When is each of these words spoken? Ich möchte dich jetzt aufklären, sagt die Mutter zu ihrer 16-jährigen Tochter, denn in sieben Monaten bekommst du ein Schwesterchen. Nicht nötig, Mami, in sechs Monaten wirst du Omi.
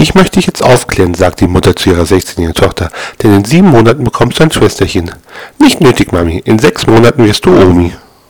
Ich 0.00 0.14
möchte 0.14 0.38
dich 0.38 0.46
jetzt 0.46 0.62
aufklären, 0.62 1.14
sagt 1.14 1.40
die 1.40 1.48
Mutter 1.48 1.74
zu 1.74 1.90
ihrer 1.90 2.04
16-jährigen 2.04 2.54
Tochter, 2.54 2.88
denn 3.20 3.34
in 3.34 3.44
sieben 3.44 3.70
Monaten 3.70 4.04
bekommst 4.04 4.38
du 4.38 4.44
ein 4.44 4.52
Schwesterchen. 4.52 5.10
Nicht 5.58 5.80
nötig, 5.80 6.12
Mami, 6.12 6.38
in 6.38 6.60
sechs 6.60 6.86
Monaten 6.86 7.24
wirst 7.24 7.44
du 7.44 7.50
Omi. 7.50 7.92